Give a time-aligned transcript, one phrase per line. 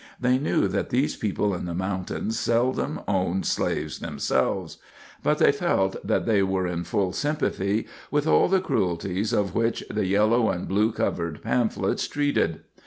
[0.19, 4.79] They knew that these people in the mountains seldom owned slaves themselves;
[5.21, 9.83] but they felt that they were in full sympathy with all the cruelties of which
[9.91, 12.61] the yellow and blue covered pamphlets treated.